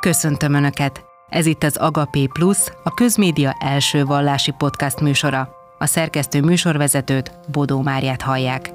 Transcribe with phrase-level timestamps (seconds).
[0.00, 1.04] Köszöntöm Önöket!
[1.28, 5.48] Ez itt az Agapé Plus, a közmédia első vallási podcast műsora.
[5.78, 8.70] A szerkesztő műsorvezetőt, Bodó Máriát hallják.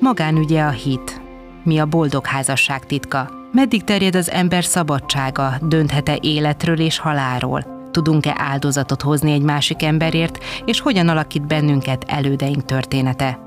[0.00, 1.20] Magánügye a hit.
[1.62, 3.30] Mi a boldog házasság titka?
[3.52, 7.88] Meddig terjed az ember szabadsága, dönthet-e életről és halálról?
[7.90, 13.41] Tudunk-e áldozatot hozni egy másik emberért, és hogyan alakít bennünket elődeink története?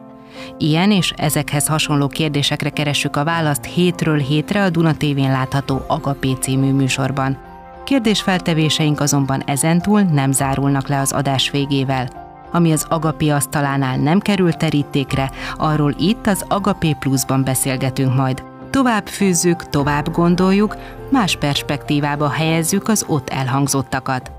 [0.57, 6.33] Ilyen és ezekhez hasonló kérdésekre keressük a választ hétről hétre a Duna tévén látható Agapé
[6.33, 7.37] című műsorban.
[7.83, 12.23] Kérdésfeltevéseink azonban ezentúl nem zárulnak le az adás végével.
[12.51, 18.43] Ami az Agapé asztalánál nem került terítékre, arról itt az Agapé Plusban beszélgetünk majd.
[18.69, 20.75] Tovább fűzzük, tovább gondoljuk,
[21.11, 24.31] más perspektívába helyezzük az ott elhangzottakat.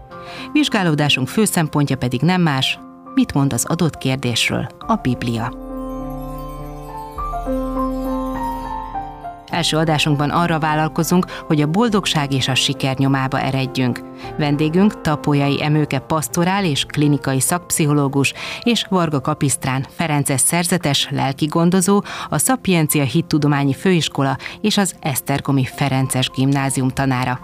[0.52, 2.78] Vizsgálódásunk fő szempontja pedig nem más,
[3.14, 5.65] mit mond az adott kérdésről a Biblia.
[9.46, 14.00] Első adásunkban arra vállalkozunk, hogy a boldogság és a siker nyomába eredjünk.
[14.38, 23.04] Vendégünk Tapolyai Emőke pastorál és klinikai szakpszichológus, és Varga Kapisztrán Ferences szerzetes, lelkigondozó, a Szapiencia
[23.04, 27.40] Hittudományi Főiskola és az Esztergomi Ferences Gimnázium tanára.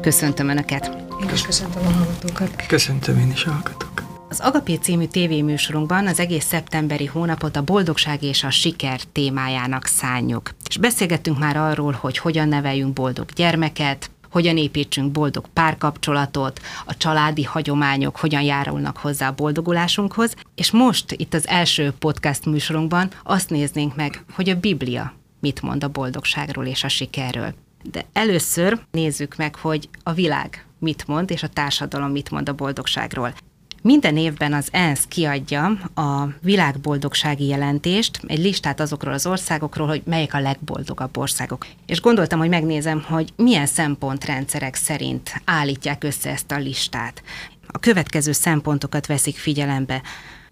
[0.00, 0.96] Köszöntöm Önöket!
[1.22, 2.66] Én is köszöntöm a hallgatókat.
[2.66, 4.11] Köszöntöm én is a hallgatókat.
[4.32, 10.50] Az Agapé című tévéműsorunkban az egész szeptemberi hónapot a boldogság és a siker témájának szánjuk.
[10.68, 17.44] És beszélgettünk már arról, hogy hogyan neveljünk boldog gyermeket, hogyan építsünk boldog párkapcsolatot, a családi
[17.44, 23.96] hagyományok hogyan járulnak hozzá a boldogulásunkhoz, és most itt az első podcast műsorunkban azt néznénk
[23.96, 27.54] meg, hogy a Biblia mit mond a boldogságról és a sikerről.
[27.90, 32.52] De először nézzük meg, hogy a világ mit mond, és a társadalom mit mond a
[32.52, 33.34] boldogságról.
[33.82, 40.34] Minden évben az ENSZ kiadja a világboldogsági jelentést, egy listát azokról az országokról, hogy melyek
[40.34, 41.66] a legboldogabb országok.
[41.86, 47.22] És gondoltam, hogy megnézem, hogy milyen szempontrendszerek szerint állítják össze ezt a listát.
[47.66, 50.02] A következő szempontokat veszik figyelembe.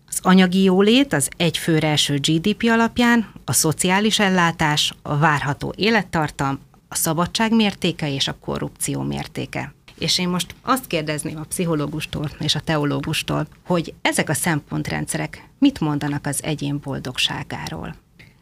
[0.09, 6.59] Az anyagi jólét az egy főre első GDP alapján, a szociális ellátás, a várható élettartam,
[6.89, 9.75] a szabadság mértéke és a korrupció mértéke.
[10.01, 15.81] És én most azt kérdezném a pszichológustól és a teológustól, hogy ezek a szempontrendszerek mit
[15.81, 17.95] mondanak az egyén boldogságáról?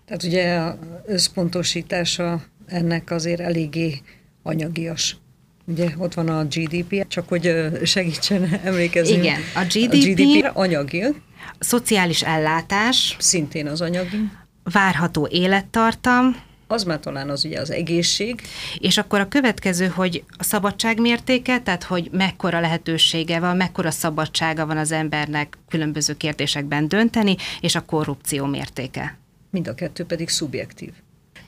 [0.06, 4.00] Tehát ugye a összpontosítása ennek azért eléggé
[4.42, 5.16] anyagias.
[5.64, 7.54] Ugye ott van a GDP, csak hogy
[7.84, 9.16] segítsen emlékezni.
[9.16, 11.02] Igen, a GDP, a GDP anyagi.
[11.02, 11.14] A
[11.58, 13.16] szociális ellátás.
[13.18, 14.30] Szintén az anyagi.
[14.62, 16.36] Várható élettartam
[16.68, 18.42] az már talán az ugye az egészség.
[18.78, 24.66] És akkor a következő, hogy a szabadság mértéke, tehát hogy mekkora lehetősége van, mekkora szabadsága
[24.66, 29.18] van az embernek különböző kérdésekben dönteni, és a korrupció mértéke.
[29.50, 30.92] Mind a kettő pedig szubjektív.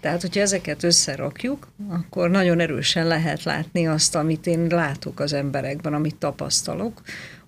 [0.00, 5.94] Tehát, hogyha ezeket összerakjuk, akkor nagyon erősen lehet látni azt, amit én látok az emberekben,
[5.94, 7.03] amit tapasztalok,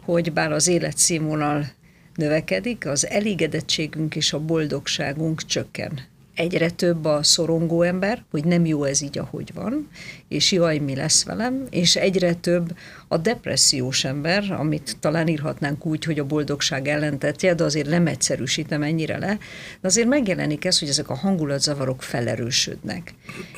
[0.04, 1.66] hogy bár az életszínvonal
[2.14, 8.84] növekedik, az elégedettségünk és a boldogságunk csökken egyre több a szorongó ember, hogy nem jó
[8.84, 9.88] ez így, ahogy van,
[10.28, 12.76] és jaj, mi lesz velem, és egyre több
[13.08, 18.82] a depressziós ember, amit talán írhatnánk úgy, hogy a boldogság ellentetje, de azért nem egyszerűsítem
[18.82, 19.38] ennyire le,
[19.80, 23.14] de azért megjelenik ez, hogy ezek a hangulatzavarok felerősödnek.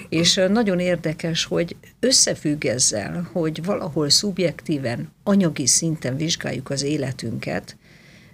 [0.08, 7.76] És nagyon érdekes, hogy összefügg ezzel, hogy valahol szubjektíven, anyagi szinten vizsgáljuk az életünket,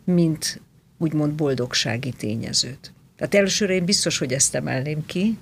[0.05, 0.61] mint
[0.99, 2.93] úgymond boldogsági tényezőt.
[3.21, 5.39] Tehát elsőre én biztos, hogy ezt emelném ki,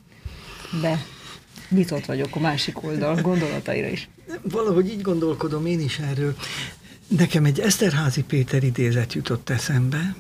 [0.81, 1.05] de
[1.69, 4.09] nyitott vagyok a másik oldal gondolataira is.
[4.43, 6.35] Valahogy így gondolkodom én is erről.
[7.07, 10.15] Nekem egy Eszterházi Péter idézet jutott eszembe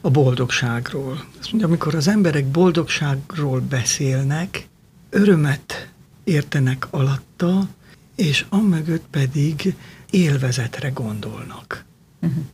[0.00, 1.24] a boldogságról.
[1.38, 4.68] Azt mondja, amikor az emberek boldogságról beszélnek,
[5.10, 5.88] örömet
[6.24, 7.68] értenek alatta,
[8.14, 9.74] és amögött pedig
[10.10, 11.84] élvezetre gondolnak.
[12.20, 12.44] Uh-huh.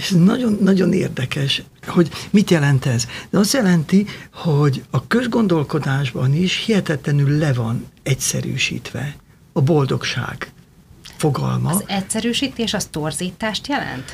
[0.00, 3.06] És nagyon, nagyon érdekes, hogy mit jelent ez.
[3.30, 9.16] De azt jelenti, hogy a közgondolkodásban is hihetetlenül le van egyszerűsítve
[9.52, 10.52] a boldogság
[11.16, 11.70] fogalma.
[11.70, 14.04] Az egyszerűsítés az torzítást jelent?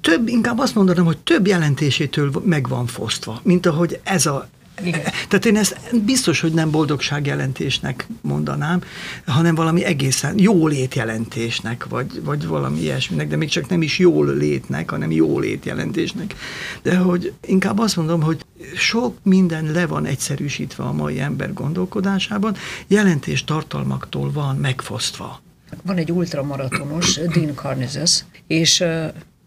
[0.00, 4.48] Több, inkább azt mondanám, hogy több jelentésétől meg van fosztva, mint ahogy ez a
[4.84, 5.00] igen.
[5.02, 8.82] Tehát én ezt biztos, hogy nem boldogság jelentésnek mondanám,
[9.26, 14.34] hanem valami egészen jó jelentésnek, vagy, vagy valami ilyesminek, de még csak nem is jól
[14.34, 16.34] létnek, hanem jó jelentésnek.
[16.82, 18.44] De hogy inkább azt mondom, hogy
[18.76, 22.56] sok minden le van egyszerűsítve a mai ember gondolkodásában,
[22.86, 25.40] jelentés tartalmaktól van megfosztva.
[25.82, 28.80] Van egy ultramaratonos, Dean Carnizes, és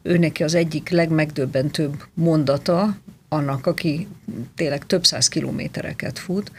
[0.02, 2.98] ő neki az egyik legmegdöbbentőbb mondata,
[3.30, 4.08] annak, aki
[4.56, 6.52] tényleg több száz kilométereket fut,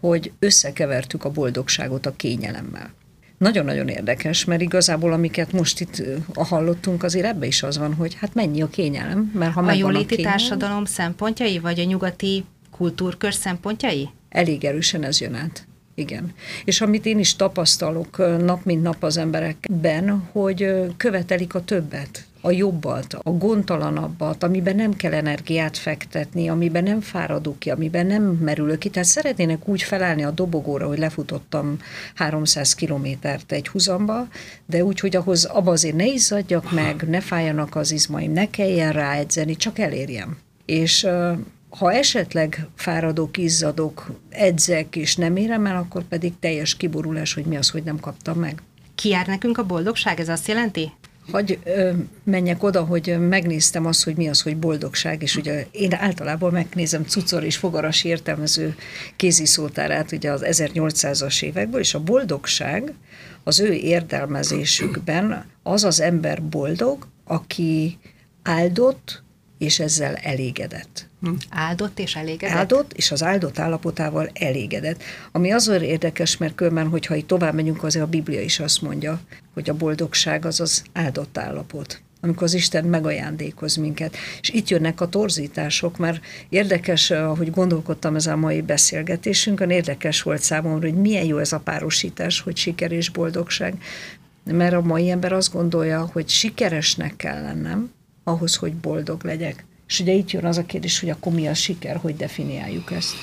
[0.00, 2.92] hogy összekevertük a boldogságot a kényelemmel.
[3.38, 6.02] Nagyon-nagyon érdekes, mert igazából amiket most itt
[6.34, 10.04] hallottunk, azért ebbe is az van, hogy hát mennyi a kényelem, mert ha a jóléti
[10.04, 14.08] a kényelem, társadalom szempontjai, vagy a nyugati kultúrkör szempontjai?
[14.28, 15.66] Elég erősen ez jön át.
[15.94, 16.32] Igen.
[16.64, 20.66] És amit én is tapasztalok nap mint nap az emberekben, hogy
[20.96, 27.58] követelik a többet, a jobbat, a gondtalanabbat, amiben nem kell energiát fektetni, amiben nem fáradok
[27.58, 28.88] ki, amiben nem merülök ki.
[28.88, 31.78] Tehát szeretnének úgy felállni a dobogóra, hogy lefutottam
[32.14, 34.28] 300 kilométert egy huzamba,
[34.66, 38.92] de úgy, hogy ahhoz abba azért ne izzadjak meg, ne fájjanak az izmaim, ne kelljen
[38.92, 40.38] ráedzeni, csak elérjem.
[40.64, 41.06] És
[41.68, 47.56] ha esetleg fáradok, izzadok, edzek és nem érem el, akkor pedig teljes kiborulás, hogy mi
[47.56, 48.62] az, hogy nem kaptam meg.
[48.94, 50.20] Ki jár nekünk a boldogság?
[50.20, 50.92] Ez azt jelenti?
[51.32, 51.58] Hogy
[52.24, 57.04] menjek oda, hogy megnéztem azt, hogy mi az, hogy boldogság, és ugye én általában megnézem
[57.04, 58.76] Cucor és Fogaras értelmező
[59.16, 62.92] kéziszótárát ugye az 1800-as évekből, és a boldogság
[63.44, 67.98] az ő értelmezésükben az az ember boldog, aki
[68.42, 69.22] áldott,
[69.62, 71.08] és ezzel elégedett.
[71.20, 71.32] Hm.
[71.50, 72.56] Áldott és elégedett?
[72.56, 75.02] Áldott, és az áldott állapotával elégedett.
[75.32, 79.20] Ami azért érdekes, mert körben, hogyha itt tovább megyünk, azért a Biblia is azt mondja,
[79.54, 84.16] hogy a boldogság az az áldott állapot amikor az Isten megajándékoz minket.
[84.40, 90.42] És itt jönnek a torzítások, mert érdekes, ahogy gondolkodtam ez a mai beszélgetésünkön, érdekes volt
[90.42, 93.74] számomra, hogy milyen jó ez a párosítás, hogy siker és boldogság.
[94.44, 97.90] Mert a mai ember azt gondolja, hogy sikeresnek kell lennem,
[98.24, 99.64] ahhoz, hogy boldog legyek.
[99.88, 103.14] És ugye itt jön az a kérdés, hogy akkor mi a siker, hogy definiáljuk ezt.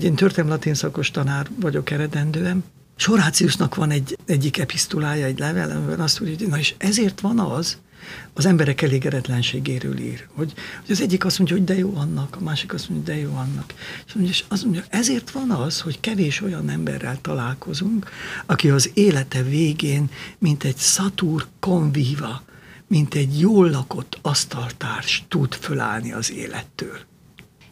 [0.00, 2.64] Én történelmi latin szakos tanár vagyok eredendően.
[2.96, 7.38] Soráciusnak van egy, egyik episztulája, egy level, amiben azt mondja, hogy na és ezért van
[7.38, 7.78] az,
[8.34, 10.26] az emberek elégedetlenségéről ír.
[10.34, 13.22] Hogy, hogy az egyik azt mondja, hogy de jó annak, a másik azt mondja, hogy
[13.22, 13.74] de jó annak.
[14.06, 18.10] És, mondja, és azt mondja, ezért van az, hogy kevés olyan emberrel találkozunk,
[18.46, 22.42] aki az élete végén, mint egy szatur conviva,
[22.88, 26.98] mint egy jól lakott asztaltárs tud fölállni az élettől.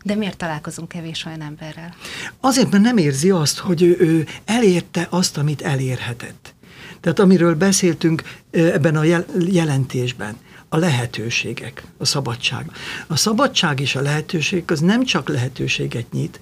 [0.02, 1.94] De miért találkozunk kevés olyan emberrel?
[2.40, 6.54] Azért, mert nem érzi azt, hogy ő, ő elérte azt, amit elérhetett.
[7.00, 9.04] Tehát amiről beszéltünk ebben a
[9.50, 10.36] jelentésben,
[10.68, 12.70] a lehetőségek, a szabadság.
[13.06, 16.40] A szabadság és a lehetőség az nem csak lehetőséget nyit,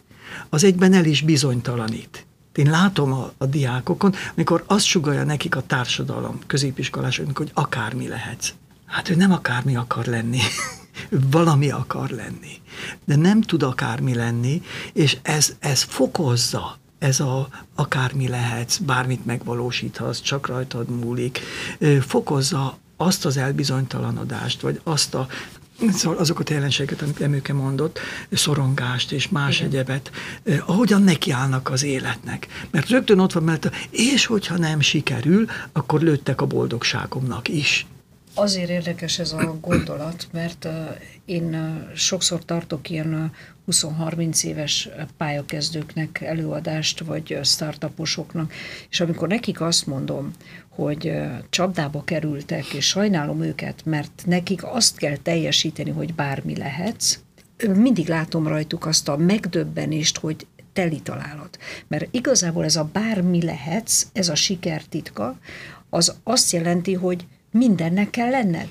[0.48, 2.26] az egyben el is bizonytalanít.
[2.54, 8.52] Én látom a, a diákokon, amikor azt sugalja nekik a társadalom középiskolásoknak, hogy akármi lehetsz.
[8.92, 10.38] Hát ő nem akármi akar lenni,
[11.08, 12.60] ő valami akar lenni,
[13.04, 14.62] de nem tud akármi lenni,
[14.92, 21.40] és ez, ez fokozza ez a akármi lehetsz, bármit megvalósíthatsz, csak rajtad múlik,
[22.00, 25.26] fokozza azt az elbizonytalanodást, vagy azt a
[25.92, 27.98] Szóval azokat a jelenségeket, amit Emőke mondott,
[28.30, 29.68] szorongást és más Igen.
[29.68, 30.10] egyebet,
[30.42, 32.46] eh, ahogyan nekiállnak az életnek.
[32.70, 37.86] Mert rögtön ott van mellett, és hogyha nem sikerül, akkor lőttek a boldogságomnak is.
[38.34, 40.68] Azért érdekes ez a gondolat, mert
[41.24, 41.56] én
[41.94, 43.32] sokszor tartok ilyen
[43.70, 48.52] 20-30 éves pályakezdőknek előadást, vagy startuposoknak,
[48.90, 50.30] és amikor nekik azt mondom,
[50.68, 51.12] hogy
[51.50, 57.18] csapdába kerültek, és sajnálom őket, mert nekik azt kell teljesíteni, hogy bármi lehetsz,
[57.74, 61.58] mindig látom rajtuk azt a megdöbbenést, hogy teli találat.
[61.88, 65.38] Mert igazából ez a bármi lehetsz, ez a siker titka,
[65.90, 68.68] az azt jelenti, hogy mindennek kell lenned.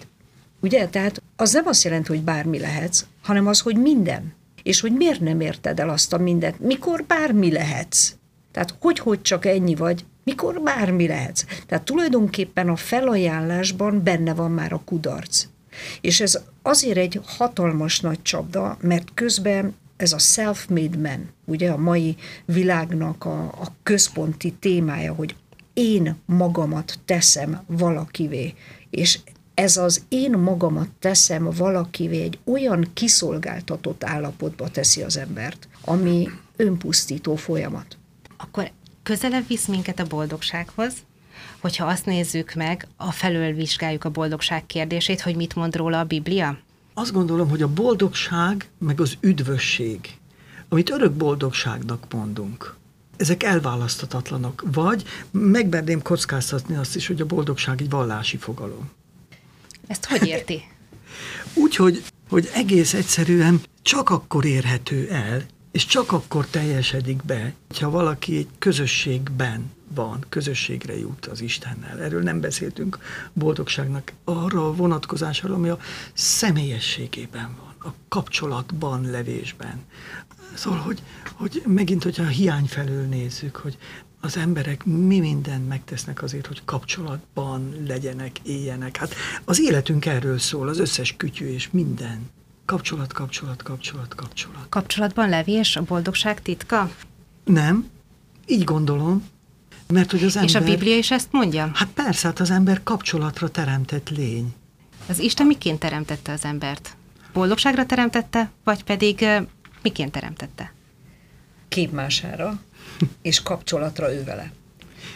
[0.59, 0.87] Ugye?
[0.87, 4.33] Tehát az nem azt jelenti, hogy bármi lehetsz, hanem az, hogy minden.
[4.63, 8.15] És hogy miért nem érted el azt a mindent, mikor bármi lehetsz.
[8.51, 11.45] Tehát hogy, hogy csak ennyi vagy, mikor bármi lehetsz.
[11.67, 15.47] Tehát tulajdonképpen a felajánlásban benne van már a kudarc.
[16.01, 21.77] És ez azért egy hatalmas nagy csapda, mert közben ez a self-made man, ugye a
[21.77, 25.35] mai világnak a, a központi témája, hogy
[25.73, 28.53] én magamat teszem valakivé,
[28.89, 29.19] és
[29.53, 37.35] ez az én magamat teszem valakivé egy olyan kiszolgáltatott állapotba teszi az embert, ami önpusztító
[37.35, 37.97] folyamat.
[38.37, 38.71] Akkor
[39.03, 40.93] közelebb visz minket a boldogsághoz,
[41.59, 46.03] hogyha azt nézzük meg, a felől vizsgáljuk a boldogság kérdését, hogy mit mond róla a
[46.03, 46.57] Biblia?
[46.93, 49.99] Azt gondolom, hogy a boldogság meg az üdvösség,
[50.69, 52.75] amit örök boldogságnak mondunk,
[53.21, 54.63] ezek elválaszthatatlanok.
[54.71, 58.89] Vagy megmerném kockáztatni azt is, hogy a boldogság egy vallási fogalom.
[59.87, 60.63] Ezt hogy érti?
[61.63, 67.89] Úgy, hogy, hogy egész egyszerűen csak akkor érhető el, És csak akkor teljesedik be, ha
[67.89, 72.01] valaki egy közösségben van, közösségre jut az Istennel.
[72.01, 72.97] Erről nem beszéltünk
[73.33, 75.79] boldogságnak arra a vonatkozásról, ami a
[76.13, 79.85] személyességében van, a kapcsolatban, levésben.
[80.53, 81.01] Szóval, hogy,
[81.33, 83.77] hogy megint, hogyha a hiány felől nézzük, hogy
[84.21, 88.97] az emberek mi mindent megtesznek azért, hogy kapcsolatban legyenek, éljenek.
[88.97, 89.15] Hát
[89.45, 92.29] az életünk erről szól, az összes kütyű és minden.
[92.65, 94.65] Kapcsolat, kapcsolat, kapcsolat, kapcsolat.
[94.69, 96.91] Kapcsolatban levés a boldogság titka?
[97.43, 97.89] Nem,
[98.45, 99.23] így gondolom.
[99.87, 100.49] Mert hogy az ember...
[100.49, 101.71] És a Biblia is ezt mondja?
[101.73, 104.53] Hát persze, hát az ember kapcsolatra teremtett lény.
[105.07, 106.95] Az Isten miként teremtette az embert?
[107.33, 109.25] Boldogságra teremtette, vagy pedig
[109.81, 110.73] miként teremtette?
[111.67, 112.61] Képmására
[113.21, 114.51] és kapcsolatra ő vele.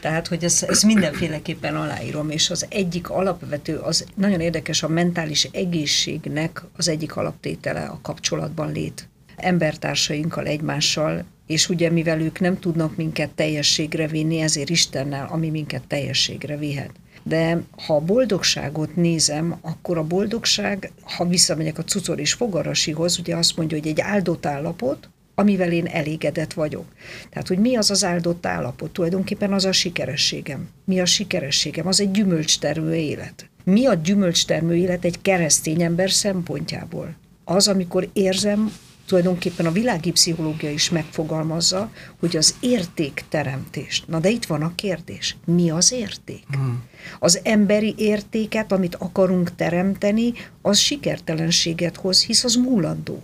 [0.02, 5.44] Tehát, hogy ezt, ezt mindenféleképpen aláírom, és az egyik alapvető, az nagyon érdekes, a mentális
[5.44, 12.96] egészségnek az egyik alaptétele a kapcsolatban lét embertársainkkal, egymással, és ugye mivel ők nem tudnak
[12.96, 16.92] minket teljességre vinni, ezért Istennel, ami minket teljességre vihet.
[17.28, 23.36] De ha a boldogságot nézem, akkor a boldogság, ha visszamegyek a cucor és fogarasihoz, ugye
[23.36, 26.86] azt mondja, hogy egy áldott állapot, amivel én elégedett vagyok.
[27.30, 28.92] Tehát, hogy mi az az áldott állapot?
[28.92, 30.70] Tulajdonképpen az a sikerességem.
[30.84, 31.88] Mi a sikerességem?
[31.88, 33.50] Az egy gyümölcstermő élet.
[33.64, 37.16] Mi a gyümölcstermő élet egy keresztény ember szempontjából?
[37.44, 38.72] Az, amikor érzem,
[39.08, 44.08] tulajdonképpen a világi pszichológia is megfogalmazza, hogy az értékteremtést.
[44.08, 45.38] Na de itt van a kérdés.
[45.46, 46.44] Mi az érték?
[46.52, 46.84] Hmm.
[47.20, 53.24] Az emberi értéket, amit akarunk teremteni, az sikertelenséget hoz, hisz az múlandó.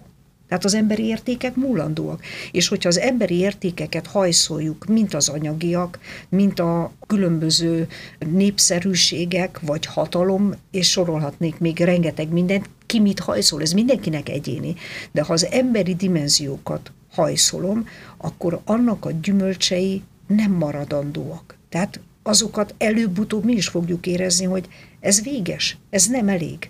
[0.51, 2.23] Tehát az emberi értékek múlandóak.
[2.51, 7.87] És hogyha az emberi értékeket hajszoljuk, mint az anyagiak, mint a különböző
[8.19, 14.75] népszerűségek, vagy hatalom, és sorolhatnék még rengeteg mindent, ki mit hajszol, ez mindenkinek egyéni.
[15.11, 21.57] De ha az emberi dimenziókat hajszolom, akkor annak a gyümölcsei nem maradandóak.
[21.69, 24.67] Tehát azokat előbb-utóbb mi is fogjuk érezni, hogy
[24.99, 26.69] ez véges, ez nem elég.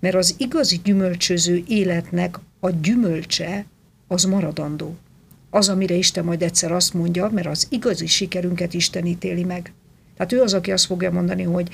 [0.00, 3.64] Mert az igazi gyümölcsöző életnek a gyümölcse
[4.06, 4.96] az maradandó.
[5.50, 9.72] Az, amire Isten majd egyszer azt mondja, mert az igazi sikerünket Isten ítéli meg.
[10.16, 11.68] Tehát ő az, aki azt fogja mondani, hogy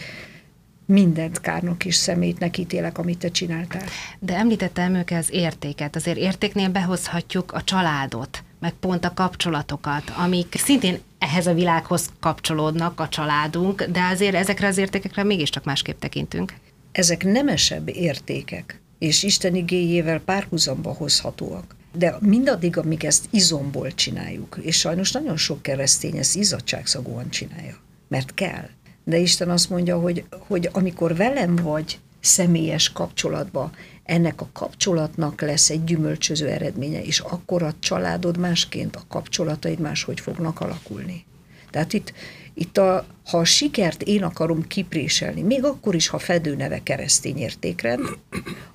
[0.87, 3.85] mindent kárnak és szemétnek ítélek, amit te csináltál.
[4.19, 5.97] De említettem ők az értéket.
[5.97, 13.00] Azért értéknél behozhatjuk a családot, meg pont a kapcsolatokat, amik szintén ehhez a világhoz kapcsolódnak
[13.00, 16.55] a családunk, de azért ezekre az értékekre mégiscsak másképp tekintünk.
[16.93, 21.76] Ezek nemesebb értékek és Isten igéjével párhuzamba hozhatóak.
[21.93, 27.76] De mindaddig, amíg ezt izomból csináljuk, és sajnos nagyon sok keresztény ezt izzadságszagúan csinálja,
[28.09, 28.69] mert kell.
[29.09, 33.71] De Isten azt mondja, hogy, hogy amikor velem vagy személyes kapcsolatba,
[34.05, 40.21] ennek a kapcsolatnak lesz egy gyümölcsöző eredménye, és akkor a családod másként, a kapcsolataid máshogy
[40.21, 41.25] fognak alakulni.
[41.71, 42.13] Tehát itt,
[42.55, 48.01] itt a, ha a sikert én akarom kipréselni, még akkor is, ha fedőneve keresztény értékrend,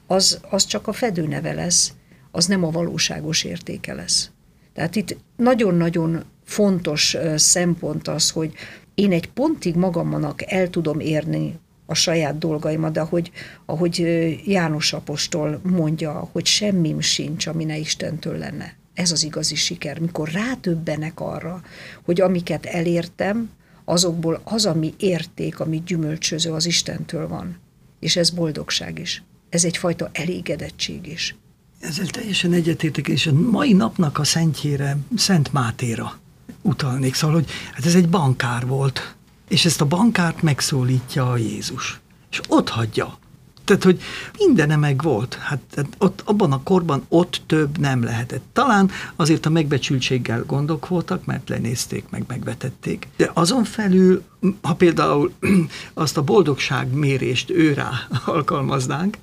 [0.08, 1.94] az, az csak a fedőneve lesz,
[2.32, 4.30] az nem a valóságos értéke lesz.
[4.74, 8.54] Tehát itt nagyon-nagyon fontos szempont az, hogy
[8.96, 13.32] én egy pontig magamnak el tudom érni a saját dolgaimat, de ahogy,
[13.66, 13.98] ahogy
[14.46, 18.76] János Apostol mondja, hogy semmim sincs, ami ne Istentől lenne.
[18.94, 21.62] Ez az igazi siker, mikor rátöbbenek arra,
[22.02, 23.50] hogy amiket elértem,
[23.86, 27.58] azokból az, ami érték, ami gyümölcsöző, az Istentől van.
[28.00, 29.24] És ez boldogság is.
[29.50, 31.36] Ez egyfajta elégedettség is.
[31.80, 36.21] Ezzel teljesen egyetértek, és a mai napnak a szentjére, Szent Mátéra
[36.62, 37.13] utalnék.
[37.13, 39.15] Szóval, hogy hát ez egy bankár volt,
[39.48, 42.00] és ezt a bankárt megszólítja a Jézus.
[42.32, 43.20] És ott hagyja.
[43.65, 44.01] Tehát, hogy
[44.38, 45.34] mindene meg volt.
[45.34, 48.44] Hát, hát ott, abban a korban ott több nem lehetett.
[48.53, 53.08] Talán azért a megbecsültséggel gondok voltak, mert lenézték, meg megvetették.
[53.18, 54.24] De azon felül,
[54.62, 55.32] ha például
[55.94, 57.89] azt a boldogság mérést őrá
[58.25, 59.18] alkalmaznánk,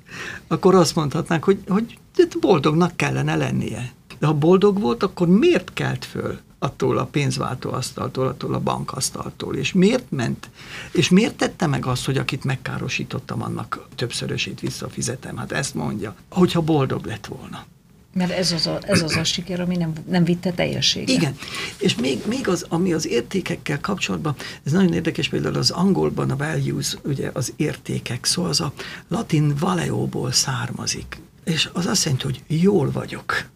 [0.47, 1.97] akkor azt mondhatnánk, hogy, hogy
[2.39, 3.91] boldognak kellene lennie.
[4.19, 6.39] De ha boldog volt, akkor miért kelt föl?
[6.59, 9.55] Attól a pénzváltóasztaltól, attól a bankasztaltól.
[9.55, 10.49] És miért ment?
[10.91, 15.37] És miért tette meg azt, hogy akit megkárosítottam, annak többszörösét visszafizetem?
[15.37, 17.65] Hát ezt mondja, hogyha boldog lett volna.
[18.13, 21.09] Mert ez az a, ez az a siker, ami nem, nem vitte teljességet.
[21.09, 21.35] Igen,
[21.77, 26.35] és még, még az, ami az értékekkel kapcsolatban, ez nagyon érdekes, például az angolban a
[26.35, 28.73] values, ugye az értékek, szó az a
[29.07, 33.49] latin valeóból származik, és az azt jelenti, hogy jól vagyok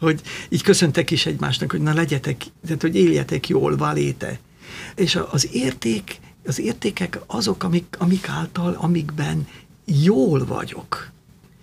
[0.00, 4.38] hogy így köszöntek is egymásnak, hogy na legyetek, tehát hogy éljetek jól, valéte.
[4.94, 9.46] És az érték, az értékek azok, amik, amik által, amikben
[9.84, 11.10] jól vagyok.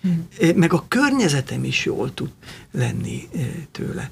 [0.01, 0.27] Hmm.
[0.55, 2.29] Meg a környezetem is jól tud
[2.71, 3.27] lenni
[3.71, 4.11] tőle.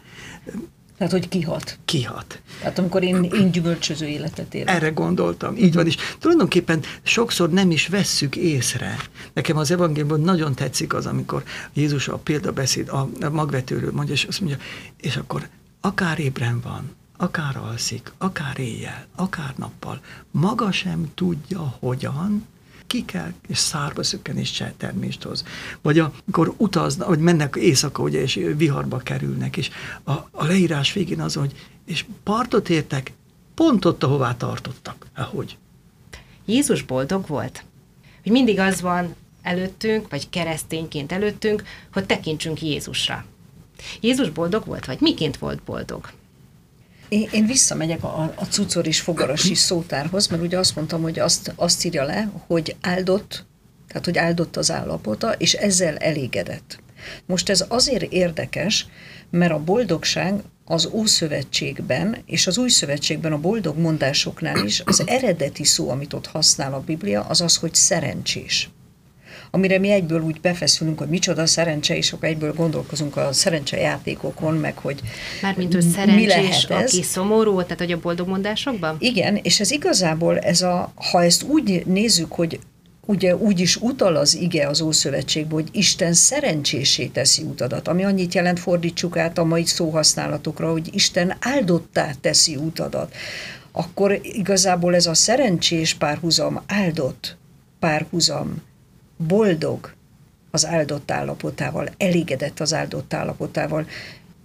[0.98, 1.78] Tehát, hogy kihat.
[1.86, 2.42] Kihat.
[2.60, 4.76] Tehát amikor én, én gyümölcsöző életet élek.
[4.76, 5.86] Erre gondoltam, így van.
[5.86, 8.98] És tulajdonképpen sokszor nem is vesszük észre.
[9.34, 14.40] Nekem az evangéliumban nagyon tetszik az, amikor Jézus a példabeszéd a magvetőről mondja, és azt
[14.40, 14.58] mondja,
[14.98, 15.48] és akkor
[15.82, 22.46] akár ébren van, akár alszik, akár éjjel, akár nappal, maga sem tudja, hogyan,
[22.88, 25.44] ki kell, és szárba szökken és termést hoz.
[25.82, 29.70] Vagy amikor utaznak, vagy mennek éjszaka, ugye, és viharba kerülnek, és
[30.04, 31.54] a, a leírás végén az, hogy
[31.86, 33.12] és partot értek,
[33.54, 35.06] pont ott, ahová tartottak.
[35.16, 35.58] Ahogy.
[36.46, 37.64] Jézus boldog volt?
[38.24, 41.64] Hogy mindig az van előttünk, vagy keresztényként előttünk,
[41.94, 43.26] hogy tekintsünk Jézusra.
[44.02, 46.10] Jézus boldog volt, vagy miként volt boldog?
[47.16, 51.54] Én, én visszamegyek a, a cucor és fogarasi szótárhoz, mert ugye azt mondtam, hogy azt,
[51.56, 53.46] azt írja le, hogy áldott,
[53.88, 56.80] tehát hogy áldott az állapota, és ezzel elégedett.
[57.26, 58.88] Most ez azért érdekes,
[59.30, 60.34] mert a boldogság
[60.66, 66.28] az Ószövetségben és az Új Szövetségben a boldog mondásoknál is az eredeti szó, amit ott
[66.28, 68.70] használ a Biblia, az az, hogy szerencsés
[69.56, 73.30] amire mi egyből úgy befeszülünk, hogy micsoda szerencse, és akkor egyből gondolkozunk a
[73.72, 75.00] játékokon, meg hogy
[75.42, 76.94] Mármint, hogy szerencsés, mi lehet ez.
[76.94, 78.96] aki szomorú, tehát hogy a boldog mondásokban?
[79.00, 82.60] Igen, és ez igazából, ez a, ha ezt úgy nézzük, hogy
[83.06, 88.34] ugye úgy is utal az ige az Ószövetségben, hogy Isten szerencsésé teszi utadat, ami annyit
[88.34, 93.14] jelent, fordítsuk át a mai szóhasználatokra, hogy Isten áldottá teszi utadat,
[93.72, 97.38] akkor igazából ez a szerencsés párhuzam, áldott
[97.80, 98.62] párhuzam,
[99.18, 99.94] boldog
[100.52, 103.88] az áldott állapotával, elégedett az áldott állapotával.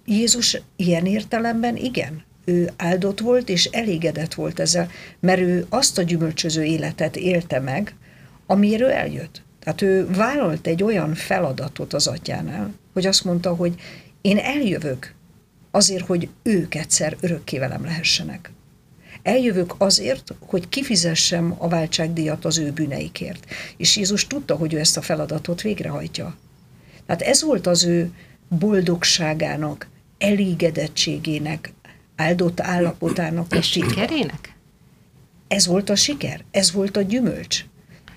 [0.05, 6.01] Jézus ilyen értelemben igen, ő áldott volt és elégedett volt ezzel, mert ő azt a
[6.01, 7.95] gyümölcsöző életet élte meg,
[8.45, 9.41] amiről eljött.
[9.59, 13.75] Tehát ő vállalt egy olyan feladatot az atyánál, hogy azt mondta, hogy
[14.21, 15.13] én eljövök
[15.71, 18.51] azért, hogy ők egyszer örökké velem lehessenek.
[19.23, 23.45] Eljövök azért, hogy kifizessem a váltságdíjat az ő bűneikért.
[23.77, 26.35] És Jézus tudta, hogy ő ezt a feladatot végrehajtja.
[27.05, 28.11] Tehát ez volt az ő
[28.49, 29.87] boldogságának,
[30.17, 31.73] elégedettségének,
[32.15, 33.55] áldott állapotának.
[33.55, 34.55] És sikerének?
[35.47, 37.65] Ez volt a siker, ez volt a gyümölcs.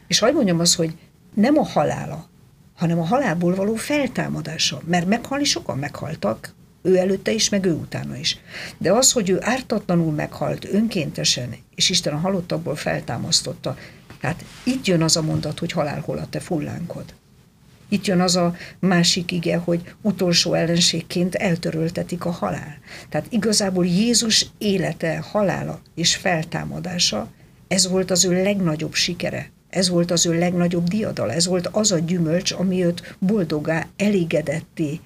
[0.07, 0.97] És hagyd mondjam azt, hogy
[1.35, 2.29] nem a halála,
[2.75, 4.81] hanem a halálból való feltámadása.
[4.85, 8.38] Mert meghalni sokan meghaltak, ő előtte is, meg ő utána is.
[8.79, 13.77] De az, hogy ő ártatlanul meghalt önkéntesen, és Isten a halottakból feltámasztotta,
[14.20, 17.05] hát itt jön az a mondat, hogy halál hol a te fullánkod.
[17.88, 22.79] Itt jön az a másik ige, hogy utolsó ellenségként eltöröltetik a halál.
[23.09, 27.31] Tehát igazából Jézus élete, halála és feltámadása,
[27.68, 29.51] ez volt az ő legnagyobb sikere.
[29.70, 35.01] Ez volt az ő legnagyobb diadal, ez volt az a gyümölcs, ami őt boldogá, elégedetté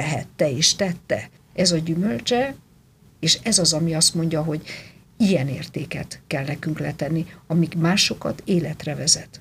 [0.00, 1.28] tehette és tette.
[1.54, 2.54] Ez a gyümölcse,
[3.18, 4.62] és ez az, ami azt mondja, hogy
[5.16, 9.40] ilyen értéket kell nekünk letenni, amik másokat életre vezet.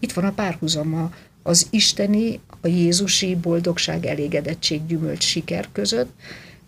[0.00, 1.10] Itt van a párhuzama
[1.42, 6.10] az isteni, a Jézusi boldogság, elégedettség, gyümölcs, siker között,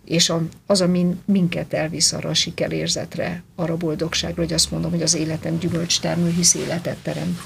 [0.05, 0.33] és
[0.65, 5.13] az, ami minket elvisz arra a sikerérzetre, arra a boldogságra, hogy azt mondom, hogy az
[5.13, 7.39] életem gyümölcs termő, hisz életet terem.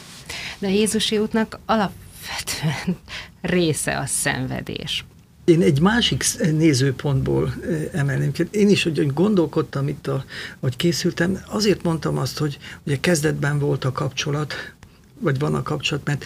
[0.60, 2.98] De a Jézusi útnak alapvetően
[3.42, 5.06] része a szenvedés.
[5.46, 7.54] Én egy másik nézőpontból
[7.92, 8.48] emelném ki.
[8.52, 10.26] Én is, hogy gondolkodtam itt, a,
[10.60, 14.54] hogy készültem, azért mondtam azt, hogy ugye kezdetben volt a kapcsolat,
[15.20, 16.26] vagy van a kapcsolat, mert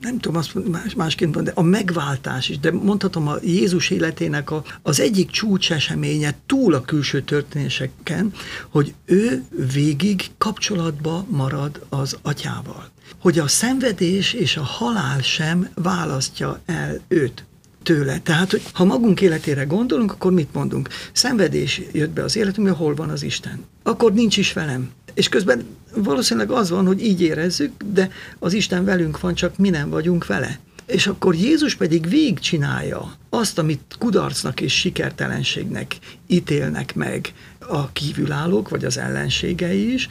[0.00, 4.50] nem tudom azt más, másként mondani, de a megváltás is, de mondhatom a Jézus életének
[4.50, 8.32] a, az egyik csúcseseménye túl a külső történéseken,
[8.68, 12.90] hogy ő végig kapcsolatba marad az atyával.
[13.18, 17.46] Hogy a szenvedés és a halál sem választja el őt
[17.88, 18.18] tőle.
[18.18, 20.88] Tehát, hogy ha magunk életére gondolunk, akkor mit mondunk?
[21.12, 23.64] Szenvedés jött be az életünkbe, hol van az Isten?
[23.82, 24.90] Akkor nincs is velem.
[25.14, 29.70] És közben valószínűleg az van, hogy így érezzük, de az Isten velünk van, csak mi
[29.70, 30.58] nem vagyunk vele.
[30.86, 35.96] És akkor Jézus pedig végigcsinálja azt, amit kudarcnak és sikertelenségnek
[36.26, 37.32] ítélnek meg
[37.68, 40.08] a kívülállók, vagy az ellenségei is,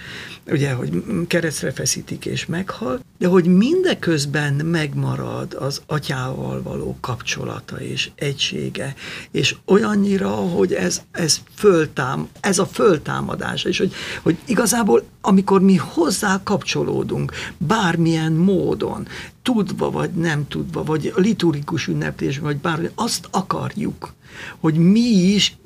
[0.47, 8.09] ugye, hogy keresztre feszítik és meghal, de hogy mindeközben megmarad az atyával való kapcsolata és
[8.15, 8.95] egysége,
[9.31, 15.75] és olyannyira, hogy ez, ez, föltám, ez a föltámadás, és hogy, hogy igazából amikor mi
[15.75, 19.07] hozzá kapcsolódunk, bármilyen módon,
[19.41, 24.13] tudva vagy nem tudva, vagy liturgikus ünneplés, vagy bármi, azt akarjuk,
[24.59, 25.57] hogy mi is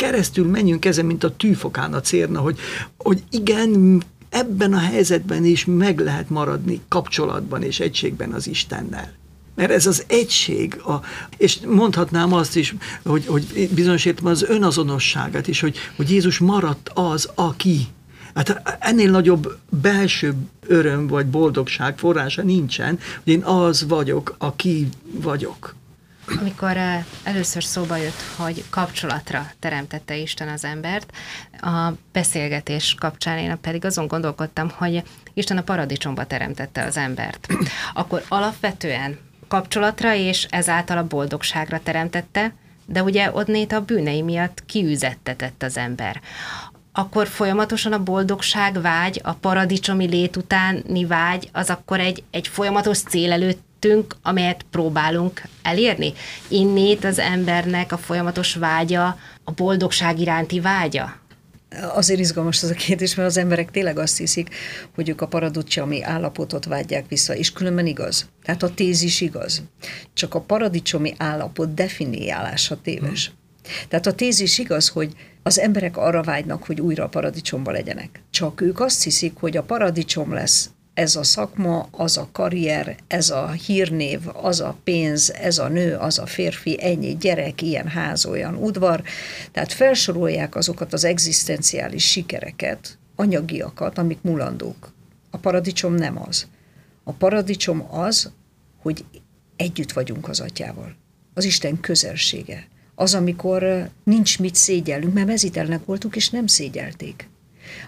[0.00, 2.58] keresztül menjünk ezen, mint a tűfokán a cérna, hogy,
[2.96, 9.12] hogy igen, ebben a helyzetben is meg lehet maradni kapcsolatban és egységben az Istennel.
[9.54, 11.00] Mert ez az egység, a,
[11.36, 16.90] és mondhatnám azt is, hogy, hogy bizonyos értelemben az önazonosságát is, hogy, hogy Jézus maradt
[16.94, 17.86] az, aki.
[18.34, 20.34] Hát ennél nagyobb belső
[20.66, 25.74] öröm vagy boldogság forrása nincsen, hogy én az vagyok, aki vagyok.
[26.38, 26.76] Amikor
[27.22, 31.12] először szóba jött, hogy kapcsolatra teremtette Isten az embert,
[31.60, 35.02] a beszélgetés kapcsán én pedig azon gondolkodtam, hogy
[35.34, 37.46] Isten a paradicsomba teremtette az embert.
[37.94, 42.54] Akkor alapvetően kapcsolatra és ezáltal a boldogságra teremtette,
[42.86, 46.20] de ugye odnét a bűnei miatt kiüzettetett az ember
[46.92, 52.98] akkor folyamatosan a boldogság vágy, a paradicsomi lét utáni vágy, az akkor egy, egy folyamatos
[52.98, 53.32] cél
[53.80, 56.12] előttünk, amelyet próbálunk elérni.
[56.48, 61.18] Innét az embernek a folyamatos vágya, a boldogság iránti vágya?
[61.94, 64.54] Azért izgalmas az a kérdés, mert az emberek tényleg azt hiszik,
[64.94, 68.28] hogy ők a paradicsomi állapotot vágyják vissza, és különben igaz.
[68.42, 69.62] Tehát a tézis igaz.
[70.12, 73.26] Csak a paradicsomi állapot definiálása téves.
[73.26, 73.38] Hmm.
[73.88, 75.12] Tehát a tézis igaz, hogy
[75.42, 78.22] az emberek arra vágynak, hogy újra a paradicsomba legyenek.
[78.30, 83.30] Csak ők azt hiszik, hogy a paradicsom lesz ez a szakma, az a karrier, ez
[83.30, 88.26] a hírnév, az a pénz, ez a nő, az a férfi, ennyi gyerek, ilyen ház,
[88.26, 89.02] olyan udvar.
[89.52, 94.92] Tehát felsorolják azokat az egzisztenciális sikereket, anyagiakat, amik mulandók.
[95.30, 96.46] A paradicsom nem az.
[97.04, 98.30] A paradicsom az,
[98.82, 99.04] hogy
[99.56, 100.96] együtt vagyunk az atyával.
[101.34, 107.28] Az Isten közelsége az, amikor nincs mit szégyellünk, mert mezítelnek voltunk, és nem szégyelték.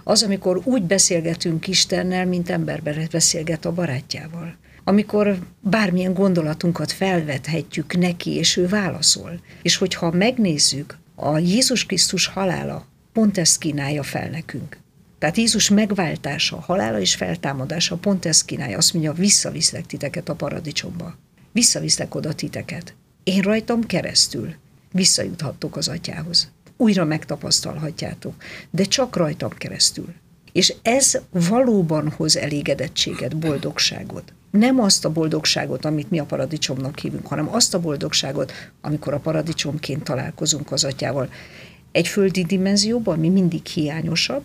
[0.04, 4.56] Az, amikor úgy beszélgetünk Istennel, mint ember beszélget a barátjával.
[4.84, 9.40] Amikor bármilyen gondolatunkat felvethetjük neki, és ő válaszol.
[9.62, 14.76] És hogyha megnézzük, a Jézus Krisztus halála pont ezt kínálja fel nekünk.
[15.18, 18.76] Tehát Jézus megváltása, halála és feltámadása pont ezt kínálja.
[18.76, 21.14] Azt mondja, visszaviszlek titeket a paradicsomba.
[21.52, 22.94] Visszaviszlek oda titeket.
[23.24, 24.54] Én rajtam keresztül
[24.92, 26.50] visszajuthattok az atyához.
[26.82, 28.34] Újra megtapasztalhatjátok,
[28.70, 30.14] de csak rajtam keresztül.
[30.52, 34.32] És ez valóban hoz elégedettséget, boldogságot.
[34.50, 39.18] Nem azt a boldogságot, amit mi a paradicsomnak hívunk, hanem azt a boldogságot, amikor a
[39.18, 41.28] paradicsomként találkozunk az atyával.
[41.92, 44.42] Egy földi dimenzióban, mi mindig hiányosabb,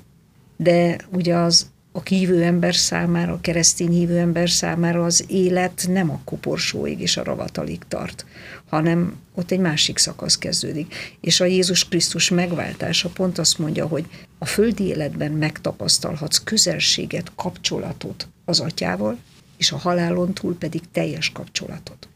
[0.58, 6.10] de ugye az a hívő ember számára, a keresztény hívő ember számára az élet nem
[6.10, 8.25] a koporsóig és a ravatalig tart,
[8.69, 10.95] hanem ott egy másik szakasz kezdődik.
[11.21, 14.05] És a Jézus Krisztus megváltása pont azt mondja, hogy
[14.38, 19.17] a földi életben megtapasztalhatsz közelséget, kapcsolatot az atyával,
[19.57, 22.07] és a halálon túl pedig teljes kapcsolatot.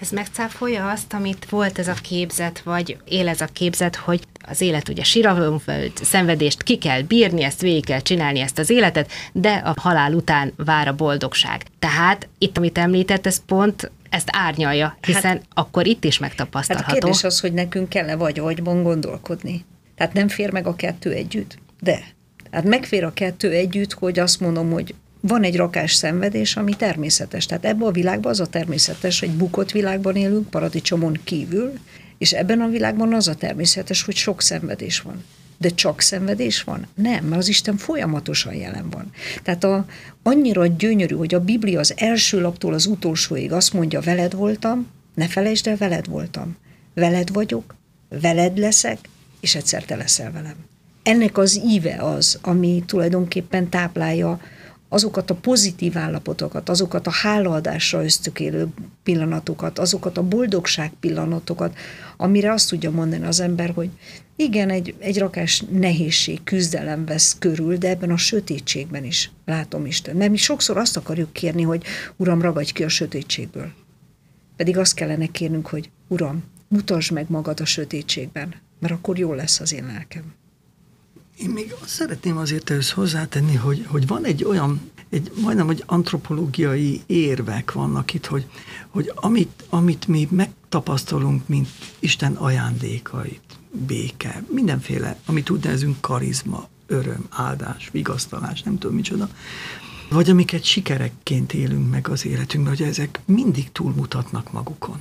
[0.00, 4.60] Ez megcáfolja azt, amit volt ez a képzet, vagy él ez a képzet, hogy az
[4.60, 5.62] élet ugye síralom,
[6.02, 10.52] szenvedést ki kell bírni, ezt végig kell csinálni, ezt az életet, de a halál után
[10.56, 11.64] vár a boldogság.
[11.78, 16.88] Tehát itt, amit említett, ez pont ezt árnyalja, hiszen hát, akkor itt is megtapasztalható.
[16.88, 19.64] Hát a kérdés az, hogy nekünk kell-e vagy agyban gondolkodni.
[19.96, 21.58] Tehát nem fér meg a kettő együtt?
[21.80, 22.00] De.
[22.50, 27.46] Hát megfér a kettő együtt, hogy azt mondom, hogy van egy rakás szenvedés, ami természetes.
[27.46, 31.72] Tehát ebben a világban az a természetes, hogy bukott világban élünk, paradicsomon kívül,
[32.18, 35.24] és ebben a világban az a természetes, hogy sok szenvedés van.
[35.58, 36.86] De csak szenvedés van?
[36.94, 39.10] Nem, mert az Isten folyamatosan jelen van.
[39.42, 39.86] Tehát a,
[40.22, 45.28] annyira gyönyörű, hogy a Biblia az első laptól az utolsóig azt mondja, veled voltam, ne
[45.28, 46.56] felejtsd el, veled voltam.
[46.94, 47.74] Veled vagyok,
[48.08, 48.98] veled leszek,
[49.40, 50.56] és egyszer te leszel velem.
[51.02, 54.40] Ennek az íve az, ami tulajdonképpen táplálja
[54.88, 58.68] azokat a pozitív állapotokat, azokat a hálaadásra ösztökélő
[59.02, 61.76] pillanatokat, azokat a boldogság pillanatokat,
[62.16, 63.90] amire azt tudja mondani az ember, hogy
[64.36, 70.16] igen, egy, egy rakás nehézség, küzdelem vesz körül, de ebben a sötétségben is látom Isten.
[70.16, 71.84] Mert mi sokszor azt akarjuk kérni, hogy
[72.16, 73.72] Uram, ragadj ki a sötétségből.
[74.56, 79.60] Pedig azt kellene kérnünk, hogy Uram, mutasd meg magad a sötétségben, mert akkor jó lesz
[79.60, 80.34] az én lelkem.
[81.40, 85.82] Én még azt szeretném azért ehhez hozzátenni, hogy, hogy van egy olyan, egy majdnem, hogy
[85.86, 88.46] antropológiai érvek vannak itt, hogy,
[88.88, 93.40] hogy amit, amit mi megtapasztalunk, mint Isten ajándékait,
[93.86, 99.28] béke, mindenféle, amit úgy nevezünk karizma, öröm, áldás, vigasztalás, nem tudom micsoda,
[100.10, 105.00] vagy amiket sikerekként élünk meg az életünkben, hogy ezek mindig túlmutatnak magukon.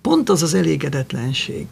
[0.00, 1.66] Pont az az elégedetlenség,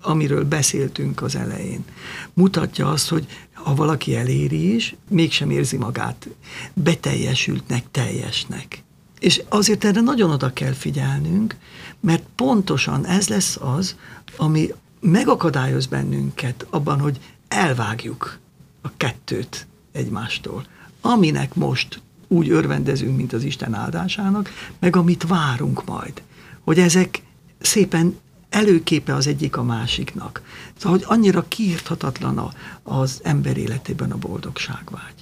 [0.00, 1.84] amiről beszéltünk az elején,
[2.32, 6.28] mutatja azt, hogy ha valaki eléri is, mégsem érzi magát
[6.74, 8.82] beteljesültnek, teljesnek.
[9.18, 11.56] És azért erre nagyon oda kell figyelnünk,
[12.00, 13.96] mert pontosan ez lesz az,
[14.36, 18.38] ami megakadályoz bennünket abban, hogy elvágjuk
[18.82, 20.66] a kettőt egymástól.
[21.00, 26.22] Aminek most úgy örvendezünk, mint az Isten áldásának, meg amit várunk majd
[26.68, 27.22] hogy ezek
[27.60, 28.18] szépen
[28.50, 30.42] előképe az egyik a másiknak.
[30.76, 35.14] Szóval, hogy annyira kiírthatatlan az ember életében a boldogságvágy.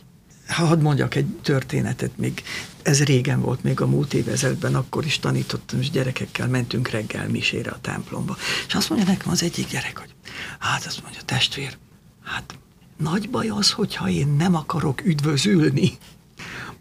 [0.49, 2.43] Hadd mondjak egy történetet, még
[2.83, 7.71] ez régen volt, még a múlt évezetben, akkor is tanítottam, és gyerekekkel mentünk reggel misére
[7.71, 8.37] a templomba.
[8.67, 10.15] És azt mondja nekem az egyik gyerek, hogy
[10.59, 11.77] hát azt mondja, testvér,
[12.25, 12.59] hát
[12.97, 15.93] nagy baj az, hogyha én nem akarok üdvözülni.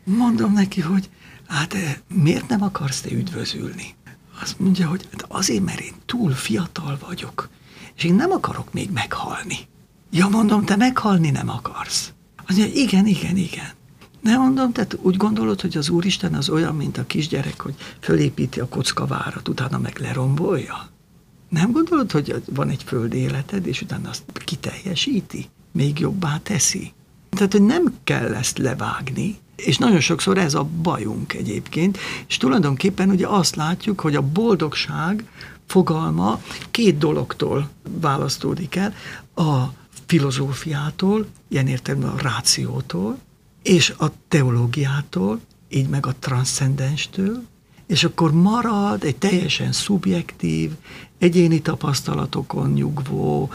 [0.03, 1.09] Mondom neki, hogy
[1.47, 3.94] hát eh, miért nem akarsz te üdvözülni?
[4.41, 7.49] Azt mondja, hogy hát azért, mert én túl fiatal vagyok,
[7.95, 9.57] és én nem akarok még meghalni.
[10.11, 12.13] Ja, mondom, te meghalni nem akarsz.
[12.45, 13.69] Azt mondja, igen, igen, igen.
[14.21, 18.59] Nem mondom, tehát úgy gondolod, hogy az Úristen az olyan, mint a kisgyerek, hogy fölépíti
[18.59, 20.89] a kockavárat, utána meg lerombolja?
[21.49, 25.49] Nem gondolod, hogy van egy föld életed, és utána azt kiteljesíti?
[25.71, 26.93] Még jobbá teszi?
[27.29, 33.09] Tehát, hogy nem kell ezt levágni, és nagyon sokszor ez a bajunk egyébként, és tulajdonképpen
[33.09, 35.23] ugye azt látjuk, hogy a boldogság
[35.65, 36.41] fogalma
[36.71, 37.69] két dologtól
[38.01, 38.93] választódik el,
[39.35, 39.63] a
[40.05, 43.17] filozófiától, ilyen értelemben a rációtól,
[43.63, 45.39] és a teológiától,
[45.69, 47.43] így meg a transzcendenstől,
[47.87, 50.71] és akkor marad egy teljesen szubjektív,
[51.17, 53.49] egyéni tapasztalatokon nyugvó,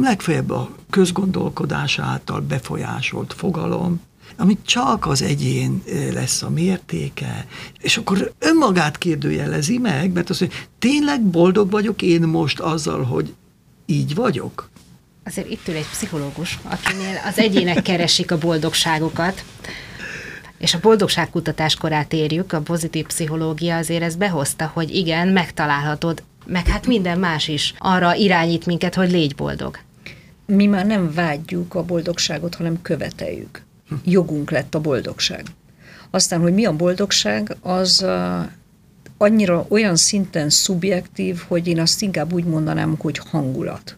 [0.00, 4.00] legfeljebb a közgondolkodás által befolyásolt fogalom,
[4.36, 7.46] ami csak az egyén lesz a mértéke,
[7.80, 13.34] és akkor önmagát kérdőjelezi meg, mert azt mondja, tényleg boldog vagyok én most azzal, hogy
[13.86, 14.68] így vagyok?
[15.24, 19.44] Azért itt ül egy pszichológus, akinél az egyének keresik a boldogságukat,
[20.58, 26.66] és a boldogságkutatás korát érjük, a pozitív pszichológia azért ezt behozta, hogy igen, megtalálhatod, meg
[26.66, 29.78] hát minden más is arra irányít minket, hogy légy boldog.
[30.46, 33.62] Mi már nem vágyjuk a boldogságot, hanem követeljük.
[34.04, 35.44] Jogunk lett a boldogság.
[36.10, 38.04] Aztán, hogy mi a boldogság, az
[39.16, 43.96] annyira olyan szinten szubjektív, hogy én azt inkább úgy mondanám, hogy hangulat.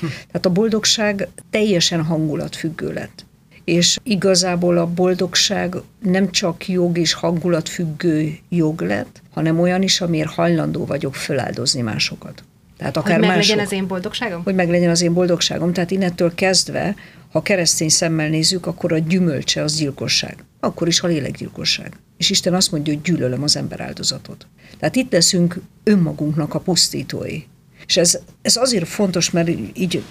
[0.00, 3.24] Tehát a boldogság teljesen hangulatfüggő lett.
[3.64, 10.30] És igazából a boldogság nem csak jog és hangulatfüggő jog lett, hanem olyan is, amiért
[10.30, 12.44] hajlandó vagyok feláldozni másokat.
[12.82, 14.42] Tehát akár hogy meglegyen mások, az én boldogságom?
[14.42, 15.72] Hogy meglegyen az én boldogságom.
[15.72, 16.94] Tehát innentől kezdve,
[17.30, 20.44] ha keresztény szemmel nézzük, akkor a gyümölcse az gyilkosság.
[20.60, 21.92] Akkor is a lélekgyilkosság.
[22.16, 24.46] És Isten azt mondja, hogy gyűlölöm az ember áldozatot.
[24.78, 27.42] Tehát itt leszünk önmagunknak a pusztítói.
[27.86, 30.02] És ez, ez azért fontos, mert így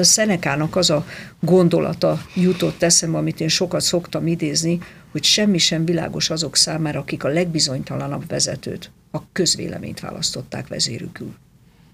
[0.00, 1.06] Szenekának az a
[1.40, 4.78] gondolata jutott eszembe, amit én sokat szoktam idézni,
[5.10, 11.34] hogy semmi sem világos azok számára, akik a legbizonytalanabb vezetőt, a közvéleményt választották vezérükül.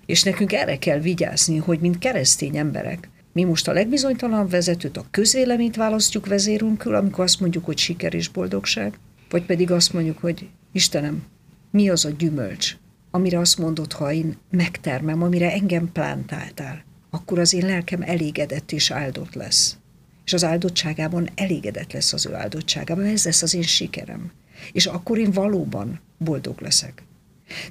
[0.07, 5.07] És nekünk erre kell vigyázni, hogy mint keresztény emberek, mi most a legbizonytalanabb vezetőt, a
[5.11, 8.99] közvéleményt választjuk vezérünkül, amikor azt mondjuk, hogy siker és boldogság,
[9.31, 11.23] vagy pedig azt mondjuk, hogy Istenem,
[11.71, 12.77] mi az a gyümölcs,
[13.11, 18.91] amire azt mondod, ha én megtermem, amire engem plántáltál, akkor az én lelkem elégedett és
[18.91, 19.77] áldott lesz.
[20.25, 24.33] És az áldottságában elégedett lesz az ő áldottságában, ez lesz az én sikerem.
[24.73, 27.03] És akkor én valóban boldog leszek.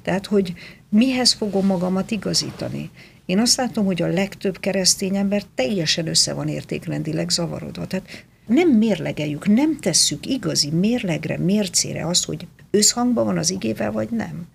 [0.02, 0.54] Tehát, hogy
[0.88, 2.90] mihez fogom magamat igazítani?
[3.26, 7.86] Én azt látom, hogy a legtöbb keresztény ember teljesen össze van értékrendileg zavarodva.
[7.86, 14.08] Tehát nem mérlegeljük, nem tesszük igazi mérlegre, mércére azt, hogy összhangban van az igével, vagy
[14.10, 14.46] nem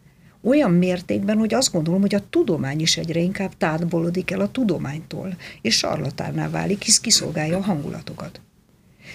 [0.43, 5.37] olyan mértékben, hogy azt gondolom, hogy a tudomány is egyre inkább tátbolodik el a tudománytól,
[5.61, 8.41] és sarlatánná válik, hisz kiszolgálja a hangulatokat.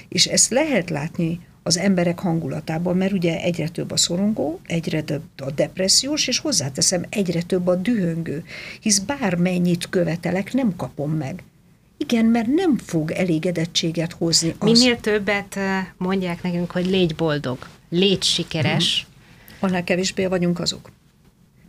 [0.09, 5.23] És ezt lehet látni az emberek hangulatában, mert ugye egyre több a szorongó, egyre több
[5.37, 8.45] a depressziós, és hozzáteszem, egyre több a dühöngő,
[8.81, 11.43] hisz bármennyit követelek, nem kapom meg.
[11.97, 14.55] Igen, mert nem fog elégedettséget hozni.
[14.59, 14.79] Az...
[14.81, 15.59] Minél többet
[15.97, 19.07] mondják nekünk, hogy légy boldog, légy sikeres.
[19.07, 19.69] Hmm.
[19.69, 20.91] Annál kevésbé vagyunk azok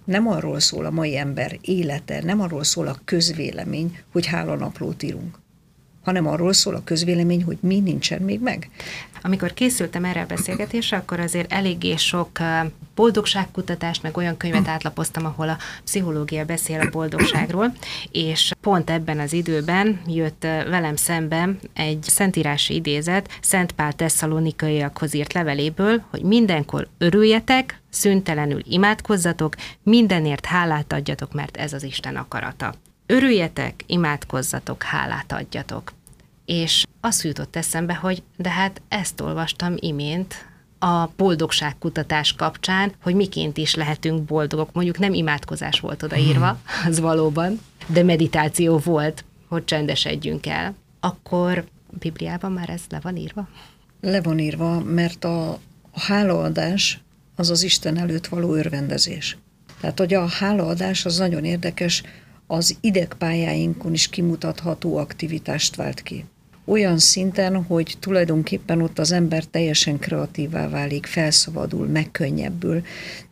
[0.06, 5.04] nem arról szól a mai ember élete, nem arról szól a közvélemény, hogy hála naplót
[5.04, 5.40] írunk,
[6.08, 8.70] hanem arról szól a közvélemény, hogy mi nincsen még meg.
[9.22, 12.30] Amikor készültem erre a beszélgetésre, akkor azért eléggé sok
[12.96, 17.74] boldogságkutatást, meg olyan könyvet átlapoztam, ahol a pszichológia beszél a boldogságról,
[18.12, 25.34] és pont ebben az időben jött velem szembe egy szentírási idézet Szent Pál tesszalonikaiakhoz írt
[25.34, 32.74] leveléből, hogy mindenkor örüljetek, szüntelenül imádkozzatok, mindenért hálát adjatok, mert ez az Isten akarata.
[33.06, 35.97] Örüljetek, imádkozzatok, hálát adjatok.
[36.48, 40.36] És azt jutott eszembe, hogy de hát ezt olvastam imént
[40.80, 44.74] a boldogságkutatás kapcsán, hogy miként is lehetünk boldogok.
[44.74, 46.90] Mondjuk nem imádkozás volt odaírva, hmm.
[46.90, 50.76] az valóban, de meditáció volt, hogy csendesedjünk el.
[51.00, 51.58] Akkor
[51.94, 53.48] a Bibliában már ez le van írva?
[54.02, 55.50] Le van írva, mert a,
[55.92, 57.02] a hálaadás
[57.36, 59.38] az az Isten előtt való örvendezés.
[59.80, 62.04] Tehát, hogy a hálaadás az nagyon érdekes,
[62.48, 66.26] az idegpályáinkon is kimutatható aktivitást vált ki
[66.68, 72.82] olyan szinten, hogy tulajdonképpen ott az ember teljesen kreatívá válik, felszabadul, megkönnyebbül.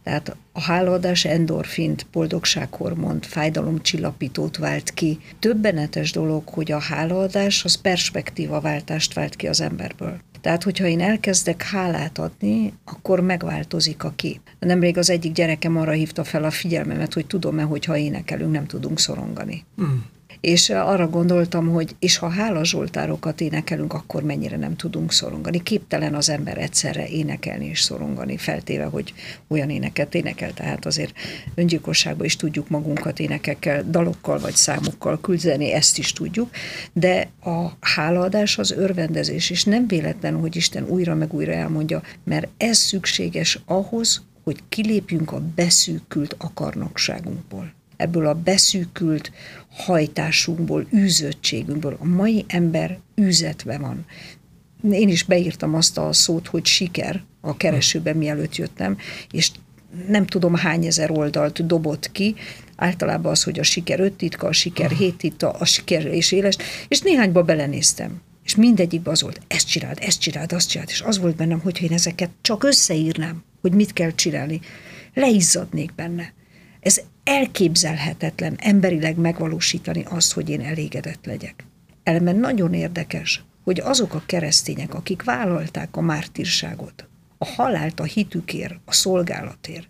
[0.03, 5.19] Tehát a hálaadás endorfint, boldogsághormont, fájdalomcsillapítót vált ki.
[5.39, 10.19] Többenetes dolog, hogy a hálaadás az perspektívaváltást vált ki az emberből.
[10.41, 14.39] Tehát, hogyha én elkezdek hálát adni, akkor megváltozik a kép.
[14.59, 18.65] Nemrég az egyik gyerekem arra hívta fel a figyelmemet, hogy tudom-e, hogy ha énekelünk, nem
[18.65, 19.63] tudunk szorongani.
[19.81, 19.97] Mm
[20.41, 25.63] és arra gondoltam, hogy és ha hála Zsoltárokat énekelünk, akkor mennyire nem tudunk szorongani.
[25.63, 29.13] Képtelen az ember egyszerre énekelni és szorongani, feltéve, hogy
[29.47, 31.13] olyan éneket énekel, tehát azért
[31.55, 36.49] öngyilkosságban is tudjuk magunkat énekekkel, dalokkal vagy számokkal küldeni, ezt is tudjuk,
[36.93, 42.47] de a hálaadás az örvendezés, és nem véletlen, hogy Isten újra meg újra elmondja, mert
[42.57, 49.31] ez szükséges ahhoz, hogy kilépjünk a beszűkült akarnokságunkból ebből a beszűkült
[49.69, 51.97] hajtásunkból, űzöttségünkből.
[51.99, 54.05] A mai ember űzetve van.
[54.91, 58.97] Én is beírtam azt a szót, hogy siker a keresőben, mielőtt jöttem,
[59.31, 59.51] és
[60.07, 62.35] nem tudom hány ezer oldalt dobott ki,
[62.75, 66.57] általában az, hogy a siker öt titka, a siker hét titka, a siker és éles,
[66.87, 68.21] és néhányba belenéztem.
[68.43, 71.85] És mindegyikben az volt, ezt csináld, ezt csináld, azt csináld, és az volt bennem, hogyha
[71.85, 74.59] én ezeket csak összeírnám, hogy mit kell csinálni,
[75.13, 76.33] leizzadnék benne.
[76.85, 81.65] Ez elképzelhetetlen emberileg megvalósítani azt, hogy én elégedett legyek.
[82.03, 88.79] Elmen nagyon érdekes, hogy azok a keresztények, akik vállalták a mártírságot, a halált a hitükért,
[88.85, 89.87] a szolgálatért,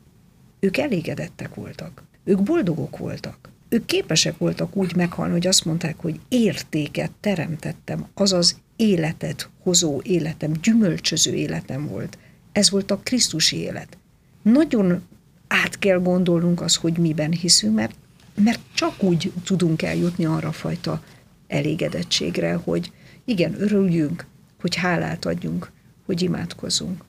[0.59, 2.03] ők elégedettek voltak.
[2.23, 3.49] Ők boldogok voltak.
[3.69, 10.51] Ők képesek voltak úgy meghalni, hogy azt mondták, hogy értéket teremtettem, azaz életet hozó életem,
[10.61, 12.17] gyümölcsöző életem volt.
[12.51, 13.97] Ez volt a Krisztusi élet.
[14.41, 15.03] Nagyon
[15.47, 17.95] át kell gondolnunk az, hogy miben hiszünk, mert,
[18.35, 21.01] mert csak úgy tudunk eljutni arra fajta
[21.47, 22.91] elégedettségre, hogy
[23.25, 24.25] igen, örüljünk,
[24.61, 25.71] hogy hálát adjunk,
[26.05, 27.03] hogy imádkozunk.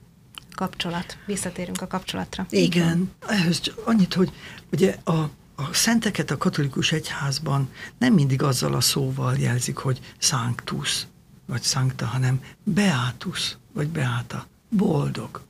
[0.55, 1.17] Kapcsolat.
[1.25, 2.45] Visszatérünk a kapcsolatra.
[2.49, 4.31] Igen, ehhez annyit, hogy
[4.71, 5.11] ugye a,
[5.55, 11.07] a szenteket a katolikus egyházban nem mindig azzal a szóval jelzik, hogy sanctus,
[11.45, 15.41] vagy sancta, hanem beatus, vagy beata, boldog,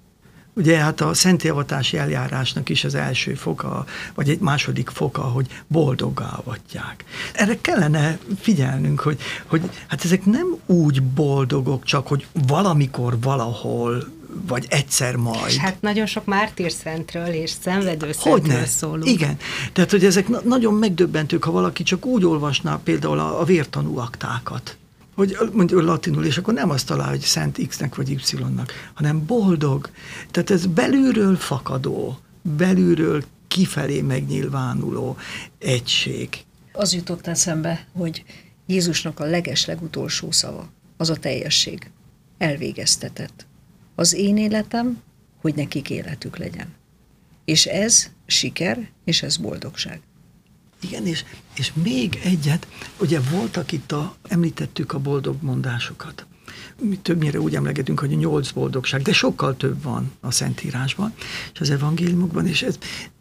[0.57, 6.29] Ugye hát a szentélvatási eljárásnak is az első foka, vagy egy második foka, hogy boldoggá
[6.29, 7.05] avatják.
[7.33, 14.03] Erre kellene figyelnünk, hogy, hogy hát ezek nem úgy boldogok csak, hogy valamikor, valahol
[14.47, 15.47] vagy egyszer majd.
[15.47, 19.05] És hát nagyon sok mártírszentről és szenvedőszentről szólunk.
[19.05, 19.37] Igen.
[19.73, 23.97] Tehát, hogy ezek na- nagyon megdöbbentők, ha valaki csak úgy olvasná például a, a vértanú
[23.97, 24.77] aktákat
[25.17, 29.89] hogy mondjuk latinul, és akkor nem azt talál, hogy szent X-nek vagy Y-nak, hanem boldog.
[30.31, 35.17] Tehát ez belülről fakadó, belülről kifelé megnyilvánuló
[35.59, 36.29] egység.
[36.71, 38.23] Az jutott eszembe, hogy
[38.65, 41.91] Jézusnak a leges legutolsó szava, az a teljesség.
[42.37, 43.45] Elvégeztetett.
[43.95, 45.01] Az én életem,
[45.41, 46.73] hogy nekik életük legyen.
[47.45, 50.01] És ez siker, és ez boldogság.
[50.79, 51.23] Igen, és,
[51.55, 52.67] és még egyet,
[52.99, 56.25] ugye voltak itt, a, említettük a boldog mondásokat.
[56.81, 61.13] Mi többnyire úgy emlegetünk, hogy nyolc boldogság, de sokkal több van a Szentírásban
[61.53, 62.77] és az evangéliumokban, és ez,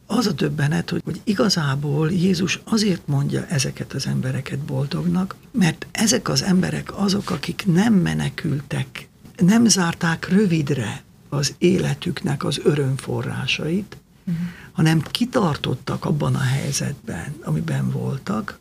[0.06, 6.28] az a többenet, hogy, hogy igazából Jézus azért mondja ezeket az embereket boldognak, mert ezek
[6.28, 15.00] az emberek azok, akik nem menekültek, nem zárták rövidre az életüknek az örömforrásait, uh-huh hanem
[15.00, 18.58] kitartottak abban a helyzetben, amiben voltak.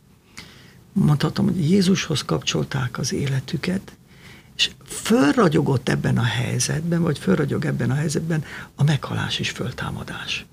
[0.92, 3.96] Mondhatom, hogy Jézushoz kapcsolták az életüket,
[4.56, 10.46] és fölragyogott ebben a helyzetben, vagy fölragyog ebben a helyzetben a meghalás és föltámadás.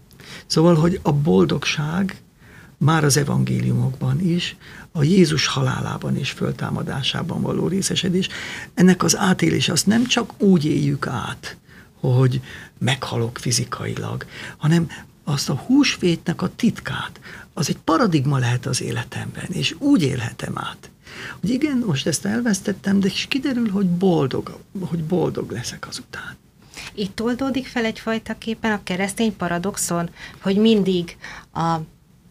[0.45, 2.21] Szóval, hogy a boldogság
[2.78, 4.56] már az evangéliumokban is,
[4.91, 8.28] a Jézus halálában és föltámadásában való részesedés,
[8.73, 11.58] ennek az átélés azt nem csak úgy éljük át,
[11.99, 12.41] hogy
[12.78, 14.26] meghalok fizikailag,
[14.58, 14.88] hanem
[15.23, 17.19] azt a húsvétnek a titkát,
[17.53, 20.89] az egy paradigma lehet az életemben, és úgy élhetem át.
[21.39, 26.37] Hogy igen, most ezt elvesztettem, de is kiderül, hogy boldog, hogy boldog leszek azután.
[26.93, 30.10] Itt oldódik fel egyfajta képen a keresztény paradoxon,
[30.41, 31.17] hogy mindig
[31.54, 31.77] a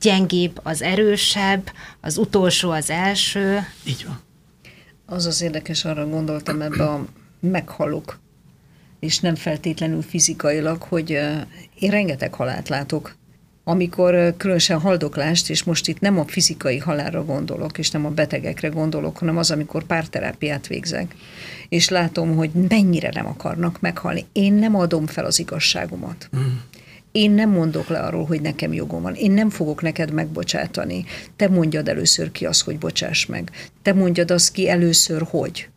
[0.01, 3.61] gyengébb az erősebb, az utolsó az első.
[3.85, 4.21] Így van.
[5.07, 7.05] Az az érdekes, arra gondoltam ebbe a
[7.41, 8.19] meghalok
[9.03, 11.11] és nem feltétlenül fizikailag, hogy
[11.79, 13.15] én rengeteg halált látok,
[13.65, 18.69] amikor különösen haldoklást, és most itt nem a fizikai halálra gondolok, és nem a betegekre
[18.69, 21.15] gondolok, hanem az, amikor párterápiát végzek,
[21.69, 24.25] és látom, hogy mennyire nem akarnak meghalni.
[24.33, 26.29] Én nem adom fel az igazságomat.
[26.37, 26.57] Mm.
[27.13, 29.15] Én nem mondok le arról, hogy nekem jogom van.
[29.15, 31.05] Én nem fogok neked megbocsátani.
[31.37, 33.51] Te mondjad először ki azt, hogy bocsáss meg.
[33.83, 35.69] Te mondjad azt ki először, hogy.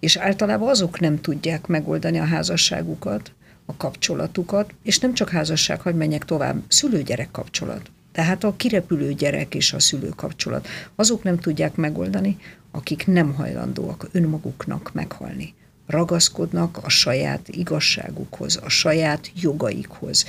[0.00, 3.32] És általában azok nem tudják megoldani a házasságukat,
[3.66, 7.90] a kapcsolatukat, és nem csak házasság, hogy menjek tovább, szülő-gyerek kapcsolat.
[8.12, 10.68] Tehát a kirepülő gyerek és a szülő kapcsolat.
[10.94, 12.36] Azok nem tudják megoldani,
[12.70, 15.54] akik nem hajlandóak önmaguknak meghalni.
[15.86, 20.24] Ragaszkodnak a saját igazságukhoz, a saját jogaikhoz.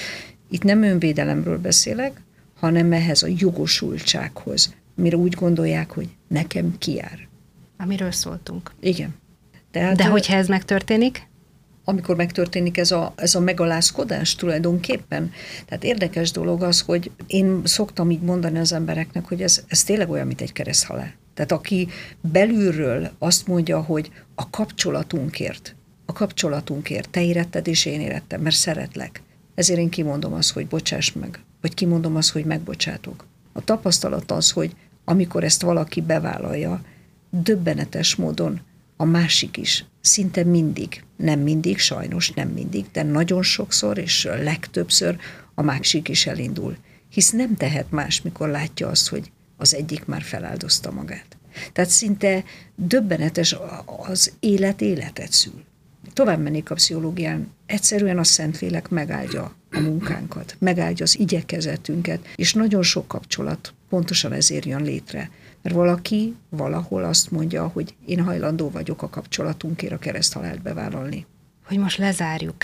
[0.49, 2.21] Itt nem önvédelemről beszélek,
[2.59, 7.27] hanem ehhez a jogosultsághoz, mire úgy gondolják, hogy nekem kiár.
[7.77, 8.71] Amiről szóltunk.
[8.79, 9.15] Igen.
[9.71, 11.27] Tehát, De hogyha ez megtörténik?
[11.89, 15.31] amikor megtörténik ez a, ez a megalázkodás tulajdonképpen.
[15.65, 20.09] Tehát érdekes dolog az, hogy én szoktam így mondani az embereknek, hogy ez, ez tényleg
[20.09, 21.13] olyan, mint egy kereszthalál.
[21.33, 21.87] Tehát aki
[22.21, 29.21] belülről azt mondja, hogy a kapcsolatunkért, a kapcsolatunkért, te éretted és én érettem, mert szeretlek.
[29.55, 33.25] Ezért én kimondom azt, hogy bocsáss meg, vagy kimondom azt, hogy megbocsátok.
[33.53, 36.81] A tapasztalat az, hogy amikor ezt valaki bevállalja,
[37.29, 38.61] döbbenetes módon
[38.97, 45.17] a másik is, szinte mindig, nem mindig, sajnos nem mindig, de nagyon sokszor és legtöbbször
[45.53, 46.77] a másik is elindul.
[47.09, 51.37] Hisz nem tehet más, mikor látja azt, hogy az egyik már feláldozta magát.
[51.73, 52.43] Tehát szinte
[52.75, 55.63] döbbenetes az élet életet szül.
[56.13, 62.83] Tovább mennék a pszichológián, egyszerűen a Szentlélek megáldja a munkánkat, megáldja az igyekezetünket, és nagyon
[62.83, 65.29] sok kapcsolat pontosan ezért jön létre.
[65.67, 71.25] Mert valaki valahol azt mondja, hogy én hajlandó vagyok a kapcsolatunkért a kereszthalált bevállalni.
[71.65, 72.55] Hogy most lezárjuk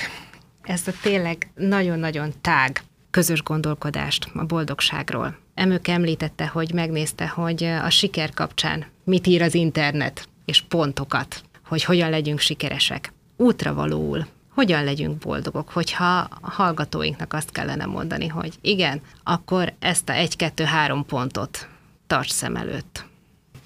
[0.61, 5.37] ezt a tényleg nagyon-nagyon tág közös gondolkodást a boldogságról.
[5.53, 11.83] Emők említette, hogy megnézte, hogy a siker kapcsán mit ír az internet, és pontokat, hogy
[11.83, 13.13] hogyan legyünk sikeresek.
[13.37, 20.09] Útra valóul, hogyan legyünk boldogok, hogyha a hallgatóinknak azt kellene mondani, hogy igen, akkor ezt
[20.09, 21.67] a egy-kettő-három pontot
[22.07, 23.05] tarts szem előtt.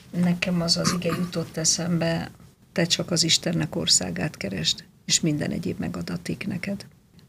[0.10, 2.32] Nekem az az ige jutott eszembe,
[2.72, 6.86] te csak az Istennek országát keresd, és minden egyéb megadatik neked.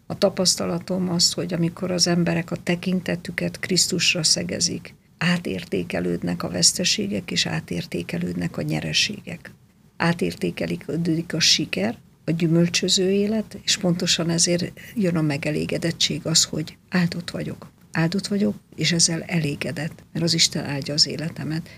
[0.06, 7.46] A tapasztalatom az, hogy amikor az emberek a tekintetüket Krisztusra szegezik, átértékelődnek a veszteségek, és
[7.46, 9.52] átértékelődnek a nyereségek.
[9.96, 17.30] Átértékelődik a siker, a gyümölcsöző élet, és pontosan ezért jön a megelégedettség az, hogy áldott
[17.30, 17.70] vagyok.
[17.98, 21.68] Áldott vagyok, és ezzel elégedett, mert az Isten áldja az életemet.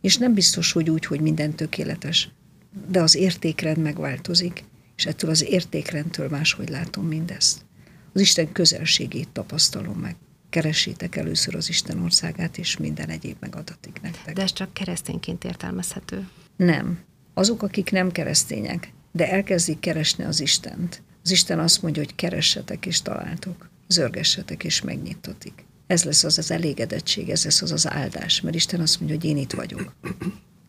[0.00, 2.28] És nem biztos, hogy úgy, hogy minden tökéletes,
[2.88, 4.64] de az értékrend megváltozik,
[4.96, 7.64] és ettől az értékrendtől máshogy látom mindezt.
[8.12, 10.16] Az Isten közelségét tapasztalom meg.
[10.50, 14.34] Keressétek először az Isten országát, és minden egyéb megadatik nektek.
[14.34, 16.28] De ez csak keresztényként értelmezhető.
[16.56, 16.98] Nem.
[17.34, 21.02] Azok, akik nem keresztények, de elkezdik keresni az Istent.
[21.22, 25.68] Az Isten azt mondja, hogy keressetek és találtok, zörgessetek és megnyitatik.
[25.90, 29.28] Ez lesz az az elégedettség, ez lesz az az áldás, mert Isten azt mondja, hogy
[29.28, 29.92] én itt vagyok.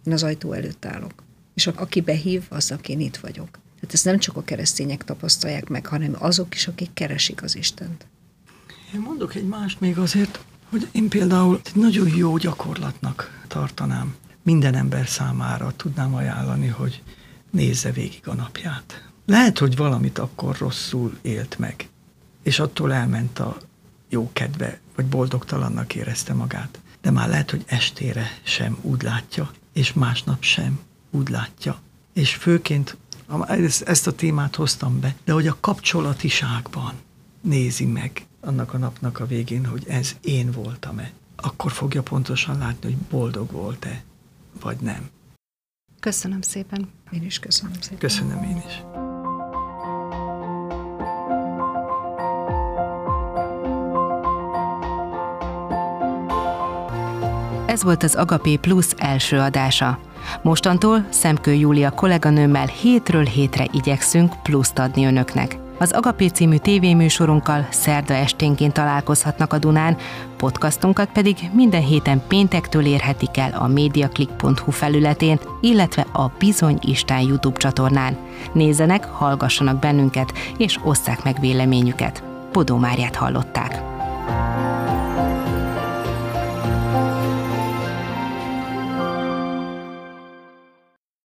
[0.04, 1.14] Én az ajtó előtt állok.
[1.54, 3.50] És aki behív, aznak én itt vagyok.
[3.52, 8.06] Tehát ezt nem csak a keresztények tapasztalják meg, hanem azok is, akik keresik az Istent.
[8.94, 14.16] Én mondok egy mást még azért, hogy én például egy nagyon jó gyakorlatnak tartanám.
[14.44, 17.04] Minden ember számára tudnám ajánlani, hogy
[17.50, 19.10] nézze végig a napját.
[19.26, 21.90] Lehet, hogy valamit akkor rosszul élt meg,
[22.44, 23.58] és attól elment a
[24.12, 26.80] jó kedve, vagy boldogtalannak érezte magát.
[27.02, 31.80] De már lehet, hogy estére sem úgy látja, és másnap sem úgy látja.
[32.14, 32.98] És főként
[33.86, 36.94] ezt a témát hoztam be, de hogy a kapcsolatiságban
[37.42, 41.12] nézi meg annak a napnak a végén, hogy ez én voltam-e.
[41.36, 44.04] Akkor fogja pontosan látni, hogy boldog volt-e,
[44.62, 45.10] vagy nem.
[46.00, 46.90] Köszönöm szépen.
[47.12, 47.98] Én is köszönöm szépen.
[47.98, 49.10] Köszönöm én is.
[57.72, 60.00] Ez volt az Agapé Plus első adása.
[60.42, 65.58] Mostantól Szemkő Júlia kolléganőmmel hétről hétre igyekszünk pluszt adni önöknek.
[65.80, 69.98] Az Agapé című tévéműsorunkkal szerda esténként találkozhatnak a Dunán,
[70.38, 77.58] podcastunkat pedig minden héten péntektől érhetik el a mediaclick.hu felületén, illetve a Bizony Isten YouTube
[77.58, 78.18] csatornán.
[78.54, 82.24] Nézzenek, hallgassanak bennünket, és osszák meg véleményüket.
[82.52, 83.91] Podó Máriát hallották.